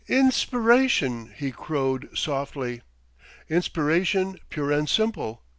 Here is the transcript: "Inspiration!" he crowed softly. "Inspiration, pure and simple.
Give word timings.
"Inspiration!" 0.07 1.31
he 1.37 1.51
crowed 1.51 2.09
softly. 2.17 2.81
"Inspiration, 3.49 4.39
pure 4.49 4.71
and 4.71 4.89
simple. 4.89 5.43